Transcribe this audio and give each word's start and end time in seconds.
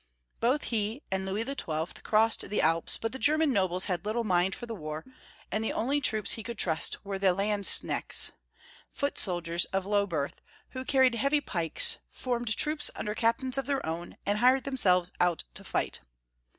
Both 0.39 0.63
he 0.63 1.03
and 1.11 1.27
Louis 1.27 1.43
XII. 1.43 2.01
crossed 2.01 2.49
the 2.49 2.59
Alps, 2.59 2.97
but 2.97 3.11
the 3.11 3.19
German 3.19 3.53
nobles 3.53 3.85
had 3.85 4.03
little 4.03 4.23
mind 4.23 4.55
for 4.55 4.65
the 4.65 4.73
war, 4.73 5.05
and 5.51 5.63
the 5.63 5.73
only 5.73 6.01
troops 6.01 6.31
he 6.31 6.41
could 6.41 6.57
trust 6.57 7.05
were 7.05 7.19
the 7.19 7.35
landsknechts, 7.35 8.31
foot 8.91 9.19
soldiers 9.19 9.65
of 9.65 9.85
low 9.85 10.07
V 10.07 10.09
V 10.09 10.15
Maximilian. 10.15 10.31
263 10.71 10.73
birth, 10.73 10.73
who 10.73 10.91
carried 10.91 11.15
heavy 11.21 11.41
pikes, 11.41 11.97
formed 12.09 12.57
troops 12.57 12.89
un 12.95 13.05
der 13.05 13.13
captains 13.13 13.59
of 13.59 13.67
their 13.67 13.85
own, 13.85 14.17
and 14.25 14.39
hired 14.39 14.63
themselves 14.63 15.11
out 15.19 15.43
to 15.53 15.63
fight. 15.63 15.99